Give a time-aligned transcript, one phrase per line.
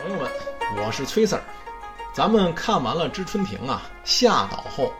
[0.00, 0.30] 朋友们，
[0.76, 1.40] 我是崔 Sir。
[2.12, 4.92] 咱们看完了知春亭啊，下岛后，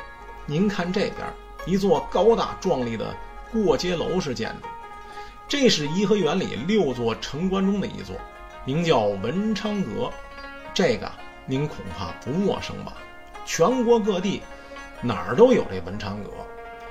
[0.45, 1.19] 您看这边
[1.67, 3.15] 一座高大壮丽的
[3.53, 4.67] 过街楼式建筑，
[5.47, 8.17] 这是颐和园里六座城关中的一座，
[8.65, 10.11] 名叫文昌阁。
[10.75, 11.09] 这个
[11.47, 12.95] 您恐怕不陌生吧？
[13.47, 14.43] 全国各地
[15.01, 16.31] 哪儿都有这文昌阁。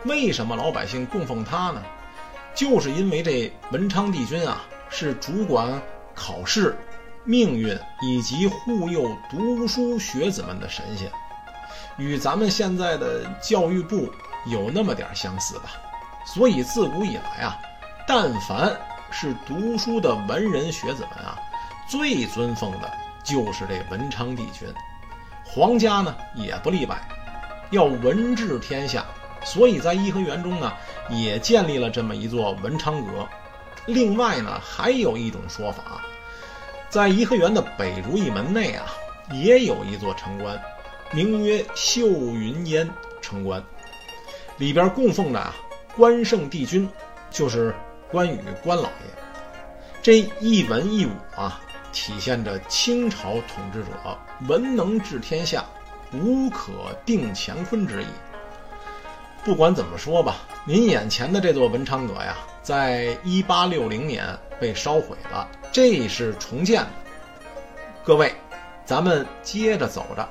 [0.05, 1.83] 为什么老百姓供奉它呢？
[2.55, 5.81] 就是因为这文昌帝君啊，是主管
[6.15, 6.73] 考试。
[7.27, 11.11] 命运以及护佑读书学子们的神仙，
[11.97, 14.09] 与咱们现在的教育部
[14.45, 15.71] 有那么点相似吧。
[16.25, 17.59] 所以自古以来啊，
[18.07, 18.73] 但凡
[19.11, 21.37] 是读书的文人学子们啊，
[21.89, 22.89] 最尊奉的
[23.25, 24.65] 就是这文昌帝君。
[25.43, 26.97] 皇家呢也不例外，
[27.71, 29.05] 要文治天下，
[29.43, 30.71] 所以在颐和园中呢
[31.09, 33.27] 也建立了这么一座文昌阁。
[33.85, 35.83] 另外呢，还有一种说法。
[36.89, 38.85] 在颐和园的北如意门内啊，
[39.31, 40.59] 也有一座城关，
[41.11, 42.89] 名曰秀云烟
[43.21, 43.61] 城关，
[44.57, 45.53] 里边供奉的啊
[45.95, 46.89] 关圣帝君，
[47.29, 47.75] 就是
[48.09, 48.91] 关羽关老爷。
[50.01, 51.59] 这一文一武啊，
[51.91, 55.65] 体现着清朝统治者文能治天下，
[56.13, 56.71] 武可
[57.05, 58.07] 定乾坤之意。
[59.43, 64.25] 不管怎么说吧，您眼前的这座文昌阁呀，在一八六零年
[64.57, 65.45] 被烧毁了。
[65.77, 66.89] 这是重建的，
[68.03, 68.33] 各位，
[68.83, 70.27] 咱们接着走着。